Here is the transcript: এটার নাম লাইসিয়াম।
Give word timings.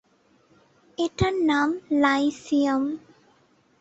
এটার 0.97 1.33
নাম 1.49 1.69
লাইসিয়াম। 2.01 2.83